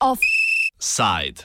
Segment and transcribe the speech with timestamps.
[0.00, 1.44] Offside.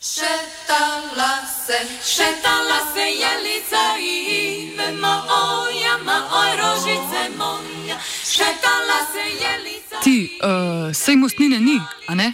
[0.00, 1.78] Šetala se,
[2.14, 7.98] šetala se jelica i vema oja, ma oj rožice moja.
[8.30, 12.32] Šetala se jelica Ti, uh, sej mostnine ni, a ne?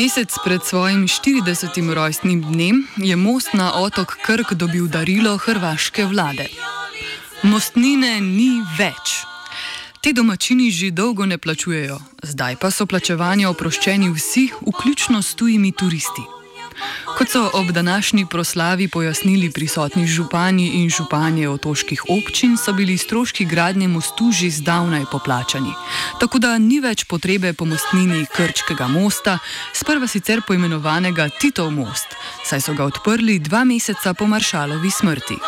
[0.00, 1.92] Mesec pred svojim 40.
[1.92, 6.48] rojstnim dnem je most na otok Krk dobil darilo hrvaške vlade.
[7.42, 9.20] Mostnine ni več.
[10.00, 15.76] Te domačini že dolgo ne plačujejo, zdaj pa so plačevanja oproščeni vsi, vključno s tujimi
[15.76, 16.24] turisti.
[17.18, 23.44] Kot so ob današnji proslavi pojasnili prisotni župani in županje otoških občin, so bili stroški
[23.44, 25.72] gradnje mostu že zdavnaj poplačani.
[26.20, 29.38] Tako da ni več potrebe po mostnini Krčkega mosta,
[29.72, 32.12] sprva sicer poimenovanega Titov most,
[32.44, 35.38] saj so ga odprli dva meseca po maršalovi smrti.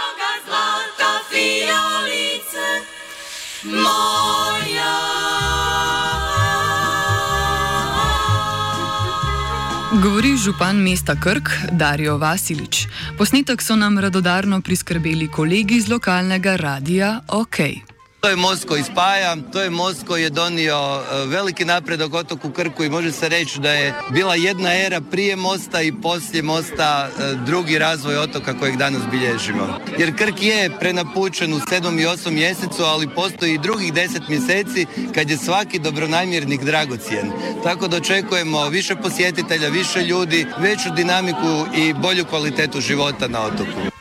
[10.02, 12.86] Govori župan mesta Krk, Darijo Vasilič.
[13.18, 17.91] Posnetek so nam radodarno priskrbeli kolegi iz lokalnega radia OK.
[18.22, 22.50] To je most koji spaja, to je most koji je donio e, veliki napredak otoku
[22.50, 27.08] Krku i može se reći da je bila jedna era prije mosta i poslije mosta
[27.08, 29.78] e, drugi razvoj otoka kojeg danas bilježimo.
[29.98, 34.86] Jer Krk je prenapučen u 7 i 8 mjesecu, ali postoji i drugih 10 mjeseci
[35.14, 37.32] kad je svaki dobronamjernik dragocijen.
[37.64, 43.91] Tako da očekujemo više posjetitelja, više ljudi, veću dinamiku i bolju kvalitetu života na otoku.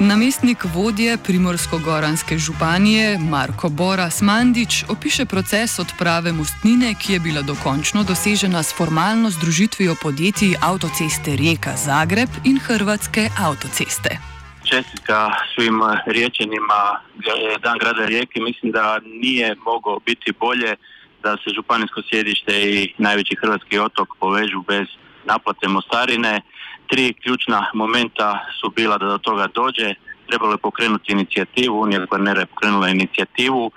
[0.00, 8.04] Namestnik vodje Primorsko-Goranske županije Marko Boras Mandič opiše proces odprave mostnine, ki je bila dokončno
[8.04, 14.18] dosežena s formalno združitvijo podjetij avtoceste Rijeka Zagreb in Hrvatske avtoceste.
[14.64, 18.40] čestitka svim riječanima eh, Dan grada Rijeke.
[18.40, 20.74] Mislim da nije mogao biti bolje
[21.22, 24.86] da se županijsko sjedište i najveći hrvatski otok povežu bez
[25.24, 26.40] naplate mostarine.
[26.86, 29.94] Tri ključna momenta su bila da do toga dođe.
[30.28, 33.70] Trebalo je pokrenuti inicijativu, Unija Kvarnera je pokrenula inicijativu.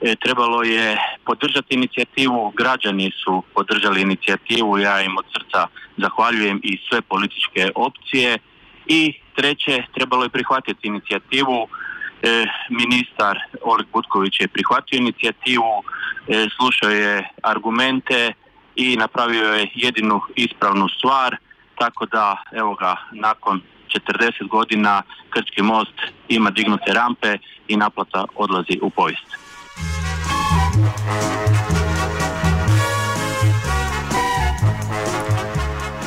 [0.00, 6.78] E, trebalo je podržati inicijativu, građani su podržali inicijativu, ja im od srca zahvaljujem i
[6.88, 8.38] sve političke opcije.
[8.86, 11.68] I treće, trebalo je prihvatiti inicijativu.
[12.22, 15.82] E, ministar Oleg Butković je prihvatio inicijativu,
[16.28, 18.32] e, slušao je argumente
[18.76, 21.36] i napravio je jedinu ispravnu stvar,
[21.78, 25.94] tako da evo ga nakon 40 godina Krčki most
[26.28, 29.38] ima dignute rampe i naplata odlazi u povijest.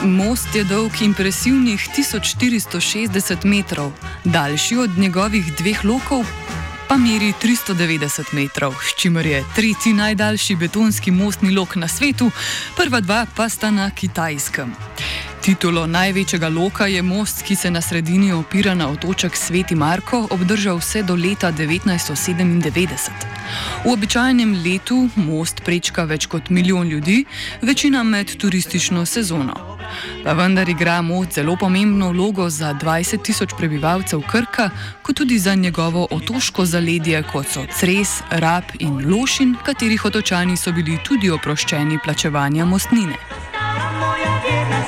[0.03, 3.91] Most je dolg impresivnih 1460 metrov,
[4.23, 6.25] daljši od njegovih dveh lokov
[6.91, 12.31] pa meri 390 metrov, s čimer je tretji najdaljši betonski mostni lok na svetu,
[12.75, 14.75] prva dva pa sta na kitajskem.
[15.41, 20.77] Titulo največjega loka je most, ki se na sredini opira na otoček Sveti Marko, obdržal
[20.77, 23.09] vse do leta 1997.
[23.85, 27.25] V običajnem letu most prečka več kot milijon ljudi,
[27.61, 29.57] večina med turistično sezono.
[30.23, 34.69] Pa vendar igra most zelo pomembno vlogo za 20 tisoč prebivalcev Krka,
[35.01, 40.71] kot tudi za njegovo otoško zaledje, kot so Cres, Rab in Lošin, katerih otočani so
[40.71, 43.30] bili tudi oproščeni plačevanja mostnine.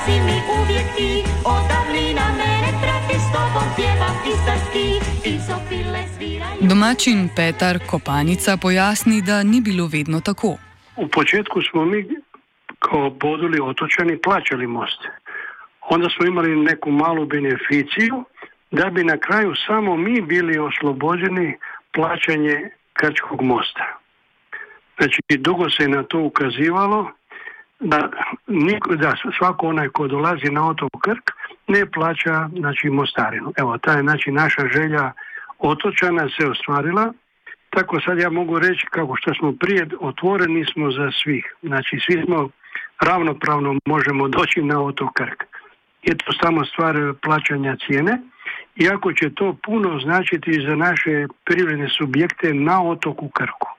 [0.06, 4.86] Si mi uvijek ti Od davnina mene prati s tobom pjevam istarski
[5.30, 10.58] I sofile sviraju Domačin Petar Kopanica pojasni, da ni bilo vedno tako.
[10.96, 12.06] U početku smo mi
[12.80, 15.02] kao poduli otočani plaćali most.
[15.90, 18.24] Onda smo imali neku malu beneficiju
[18.72, 21.58] da bi na kraju samo mi bili oslobođeni
[21.94, 24.00] plaćanje Krčkog mosta.
[24.98, 27.12] Znači, dugo se je na to ukazivalo
[27.84, 28.10] da,
[28.96, 31.32] da svako onaj ko dolazi na otok Krk
[31.68, 33.54] ne plaća znači, mostarinu.
[33.58, 35.12] Evo, ta je znači, naša želja
[35.60, 37.14] otočana se ostvarila
[37.76, 41.56] tako sad ja mogu reći kako što smo prije otvoreni smo za svih.
[41.62, 42.50] Znači svi smo
[43.02, 45.44] ravnopravno možemo doći na otok Krk.
[46.04, 48.18] Je to samo stvar plaćanja cijene.
[48.76, 53.70] Iako će to puno značiti za naše privredne subjekte na otoku Krku.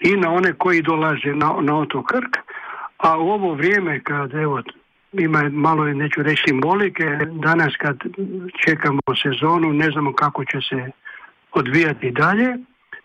[0.00, 2.36] I na one koji dolaze na, na otok Krk.
[3.02, 4.62] A u ovo vrijeme kad evo
[5.12, 7.96] ima malo neću reći simbolike, danas kad
[8.64, 10.90] čekamo sezonu ne znamo kako će se
[11.52, 12.56] odvijati dalje.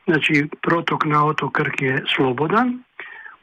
[0.05, 2.83] Znači, protok na otok Krk je slobodan.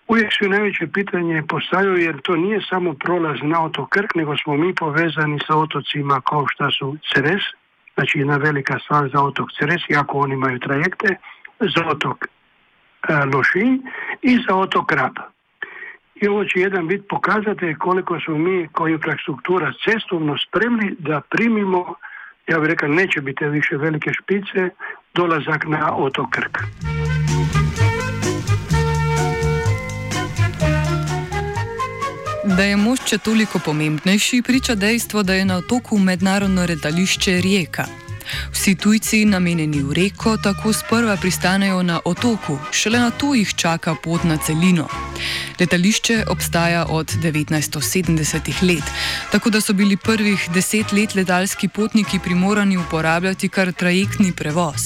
[0.09, 4.57] Uvijek se najveće pitanje postavljaju jer to nije samo prolaz na otok Krk, nego smo
[4.57, 7.43] mi povezani sa otocima kao što su Ceres,
[7.95, 11.17] znači jedna velika stvar za otok Ceres, iako oni imaju trajekte,
[11.61, 12.27] za otok
[13.09, 13.79] e, Lošinj
[14.23, 15.34] i za otok Rab.
[16.23, 21.95] I ovo će jedan bit pokazati koliko smo mi kao infrastruktura cestovno spremni da primimo,
[22.47, 24.71] ja bih rekao neće biti više velike špice,
[25.15, 26.59] dolazak na otok Krk.
[32.57, 37.85] Da je mošče toliko pomembnejši, priča dejstvo, da je na otoku mednarodno letališče Rijeka.
[38.53, 43.95] Vsi tujci, namenjeni v reko, tako sprva pristanejo na otoku, šele na to jih čaka
[44.05, 44.89] pot na celino.
[45.61, 48.85] Letališče obstaja od 1970 let,
[49.33, 54.83] tako da so bili prvih deset let letalski potniki primorani uporabljati kar trajektni prevoz.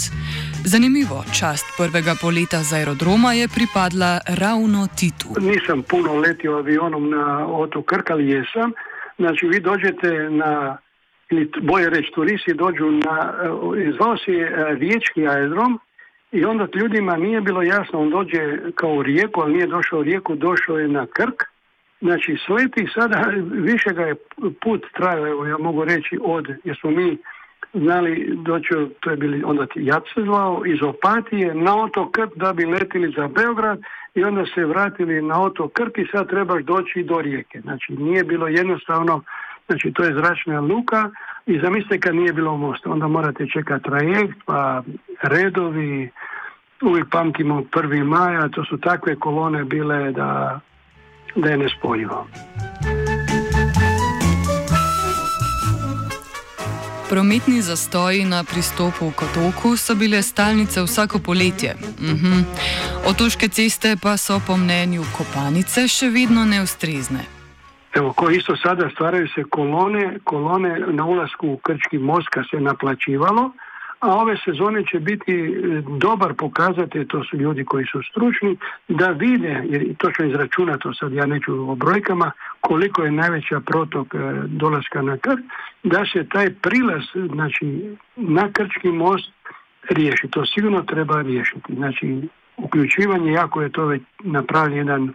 [0.65, 5.29] Zanimivo, čast prvega poleta z aerodroma je pripadla ravno Titu.
[5.41, 8.73] Nisam puno letio avionom na otok Krk, ali jesam.
[9.19, 10.79] Znači vi dođete na,
[11.31, 15.81] ili bolje reći turisti dođu na, e, zvao se je e, riječki aerodrom
[16.33, 20.03] i onda ljudima nije bilo jasno, on dođe kao u rijeku, ali nije došao u
[20.03, 21.43] rijeku, došao je na Krk.
[22.01, 24.15] Znači sleti sada, više ga je
[24.63, 27.19] put trajao, evo ja mogu reći od, jer smo mi
[27.75, 28.69] znali doći,
[29.01, 33.15] to je bili onda Jad se zvao, iz Opatije na otok Krk da bi letili
[33.17, 33.81] za Beograd
[34.15, 37.61] i onda se vratili na otok Krk i sad trebaš doći do rijeke.
[37.61, 39.23] Znači nije bilo jednostavno,
[39.67, 41.11] znači to je zračna luka
[41.49, 44.83] i zamislite kad nije bilo mosta, onda morate čekati trajekt, pa
[45.23, 46.11] redovi,
[46.83, 48.05] uvijek pamtimo 1.
[48.05, 50.61] maja, to su takve kolone bile da,
[51.35, 52.27] da je nespojivo.
[57.11, 61.75] Prometni zastoji na pristopu k otoku so bile stalnice vsako poletje.
[62.01, 62.41] Mhm.
[63.07, 67.38] Otoške ceste pa so po mnenju kopanice še vedno neustrezne.
[67.95, 72.61] Evo, ko isto sada stvaraju se kolone, kolone na ulasku u Krčki most kad se
[72.61, 73.53] naplaćivalo,
[74.01, 78.57] a ove sezone će biti e, dobar pokazatelj, to su ljudi koji su stručni,
[78.89, 84.19] da vide, jer točno izračunato sad ja neću o brojkama, koliko je najveća protok e,
[84.47, 85.41] dolaska na Krk,
[85.83, 87.03] da se taj prilaz
[87.35, 89.33] znači, na Krčki most
[89.91, 90.29] riješi.
[90.29, 91.75] To sigurno treba riješiti.
[91.75, 95.15] Znači, uključivanje, jako je to već napravljen jedan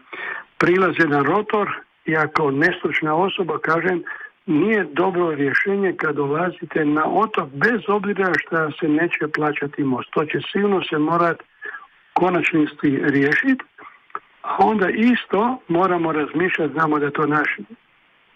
[0.57, 1.69] prilaz, jedan rotor,
[2.05, 4.03] ja kao nestručna osoba kažem,
[4.45, 10.09] nije dobro rješenje kad dolazite na otok bez obzira što se neće plaćati most.
[10.11, 11.43] To će sigurno se morat
[12.13, 13.63] konačnosti riješiti,
[14.41, 17.57] a onda isto moramo razmišljati, znamo da je to naš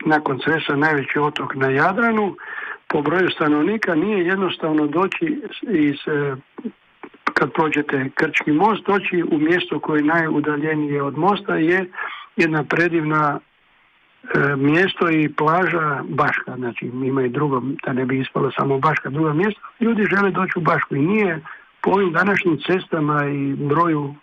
[0.05, 2.35] nakon Cresa najveći otok na Jadranu,
[2.87, 6.35] po broju stanovnika nije jednostavno doći iz e,
[7.33, 11.85] kad prođete Krčki most, doći u mjesto koje je najudaljenije od mosta je
[12.35, 13.39] jedna predivna
[14.57, 19.33] mjesto i plaža Baška, znači ima i drugo, da ne bi ispalo samo Baška, drugo
[19.33, 21.41] mjesto, ljudi žele doći u Bašku i nije
[21.81, 24.15] po ovim današnjim cestama i broju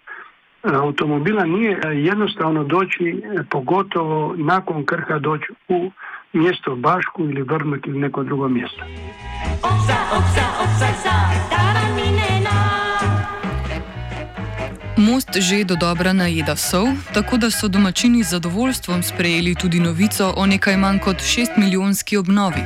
[0.65, 5.91] e, automobila nije jednostavno doći, e, pogotovo nakon Krka doći u
[6.33, 8.85] mjesto Bašku ili Vrmek ili neko drugo mjesto.
[9.63, 11.15] Opsa, opsa, opsa.
[15.05, 20.33] Most že do dobra najeda sol, tako da so domačini z zadovoljstvom sprejeli tudi novico
[20.37, 22.65] o nekaj manj kot 6 milijonski obnovi.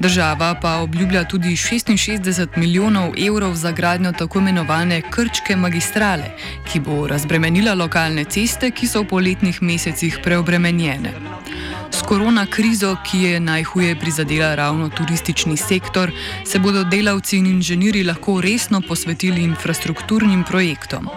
[0.00, 6.30] Država pa obljublja tudi 66 milijonov evrov za gradnjo tako imenovane Krčke magistrale,
[6.72, 11.12] ki bo razbremenila lokalne ceste, ki so v poletnih mesecih preobremenjene.
[12.08, 16.10] Korona krizo, ki je najhuje prizadela ravno turistični sektor,
[16.44, 21.08] se bodo delavci in inženirji lahko resno posvetili infrastrukturnim projektom.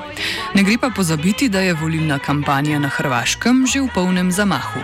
[0.54, 4.80] Ne gre pa pozabiti, da je volilna kampanja na Hrvaškem že v polnem zamahu.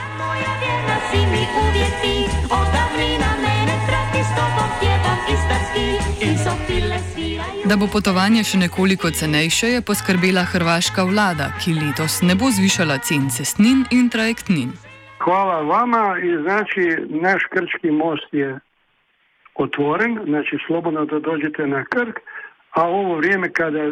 [7.65, 13.03] Da bo potovanje še nekoliko cenejše, je poskrbela hrvaška vlada, ki letos ne bo zvišala
[13.03, 14.86] cen cestnin in trajektnin.
[15.19, 18.59] Hvala vama i znači naš Krčki most je
[19.55, 22.19] otvoren, znači slobodno da dođete na Krk,
[22.71, 23.91] a ovo vrijeme kada e,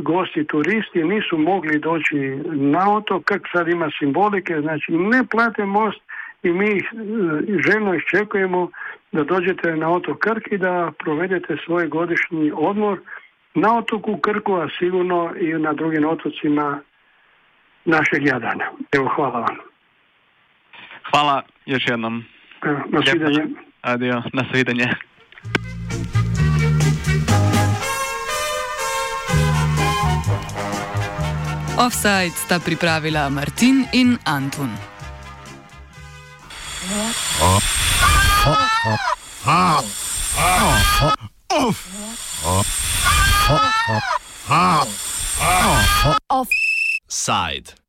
[0.00, 6.00] gosti turisti nisu mogli doći na otok, Krk sad ima simbolike, znači ne plate most
[6.42, 6.96] i mi ih e,
[7.66, 8.70] željno iščekujemo
[9.12, 13.00] da dođete na otok Krk i da provedete svoj godišnji odmor
[13.54, 16.80] na otoku Krku, a sigurno i na drugim otocima
[17.84, 18.64] našeg Jadrana.
[18.92, 19.67] Evo, hvala vam.
[21.10, 22.24] Hvala još jednom.
[22.62, 23.44] E, nasvidenje.
[23.82, 24.86] Adio, nasvidenje.
[31.78, 34.70] Offside sta pripravila Martin in Antun.
[46.28, 47.87] Offside.